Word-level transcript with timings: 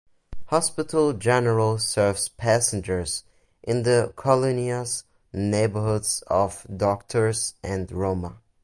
Hospital 0.47 1.13
General 1.13 1.77
serves 1.77 2.27
passengers 2.29 3.23
in 3.61 3.83
the 3.83 4.11
Colonias 4.15 5.03
(neighborhoods) 5.31 6.23
of 6.25 6.65
Doctores 6.75 7.53
and 7.63 7.91
Roma. 7.91 8.37